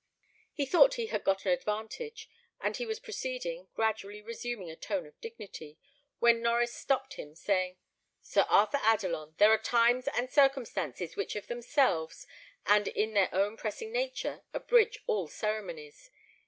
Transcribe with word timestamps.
He 0.51 0.65
thought 0.65 0.95
he 0.95 1.05
had 1.13 1.23
got 1.23 1.45
an 1.45 1.51
advantage, 1.51 2.27
and 2.59 2.75
he 2.75 2.87
was 2.87 2.99
proceeding, 2.99 3.67
gradually 3.75 4.19
resuming 4.19 4.71
a 4.71 4.75
tone 4.75 5.05
of 5.05 5.21
dignity, 5.21 5.77
when 6.17 6.41
Norries 6.41 6.73
stopped 6.73 7.17
him, 7.17 7.35
saying, 7.35 7.77
"Sir 8.19 8.47
Arthur 8.49 8.79
Adelon, 8.79 9.35
there 9.37 9.51
are 9.51 9.59
times 9.59 10.07
and 10.07 10.27
circumstances 10.31 11.15
which 11.15 11.35
of 11.35 11.45
themselves, 11.45 12.25
and 12.65 12.87
in 12.87 13.13
their 13.13 13.29
own 13.31 13.57
pressing 13.57 13.91
nature, 13.93 14.41
abridge 14.55 14.97
all 15.05 15.27
ceremonies. 15.27 16.09